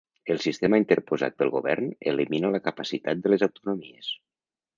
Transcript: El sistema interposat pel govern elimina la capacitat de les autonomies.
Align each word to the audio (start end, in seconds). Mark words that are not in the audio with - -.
El 0.35 0.39
sistema 0.43 0.77
interposat 0.81 1.35
pel 1.41 1.51
govern 1.57 1.91
elimina 2.13 2.51
la 2.57 2.63
capacitat 2.69 3.23
de 3.27 3.35
les 3.35 3.47
autonomies. 3.51 4.11